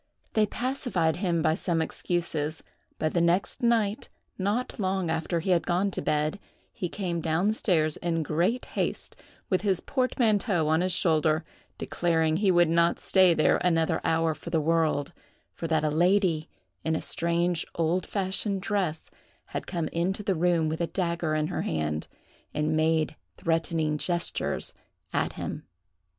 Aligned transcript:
They 0.33 0.47
pacified 0.47 1.17
him 1.17 1.43
by 1.43 1.53
some 1.53 1.79
excuses; 1.79 2.63
but 2.97 3.13
the 3.13 3.21
next 3.21 3.61
night, 3.61 4.09
not 4.35 4.79
long 4.79 5.11
after 5.11 5.41
he 5.41 5.51
had 5.51 5.67
gone 5.67 5.91
to 5.91 6.01
bed, 6.01 6.39
he 6.73 6.89
came 6.89 7.21
down 7.21 7.53
stairs 7.53 7.97
in 7.97 8.23
great 8.23 8.65
haste, 8.73 9.15
with 9.51 9.61
his 9.61 9.79
portmanteau 9.79 10.67
on 10.67 10.81
his 10.81 10.91
shoulder, 10.91 11.45
declaring 11.77 12.37
he 12.37 12.49
would 12.49 12.67
not 12.67 12.97
stay 12.97 13.35
there 13.35 13.57
another 13.57 14.01
hour 14.03 14.33
for 14.33 14.49
the 14.49 14.59
world; 14.59 15.13
for 15.53 15.67
that 15.67 15.83
a 15.83 15.91
lady, 15.91 16.49
in 16.83 16.95
a 16.95 17.01
strange 17.03 17.63
old 17.75 18.07
fashioned 18.07 18.63
dress, 18.63 19.11
had 19.53 19.67
come 19.67 19.87
into 19.89 20.23
the 20.23 20.33
room 20.33 20.67
with 20.67 20.81
a 20.81 20.87
dagger 20.87 21.35
in 21.35 21.45
her 21.45 21.61
hand, 21.61 22.07
and 22.55 22.75
made 22.75 23.15
threatening 23.37 23.99
gestures 23.99 24.73
at 25.13 25.33
him. 25.33 25.67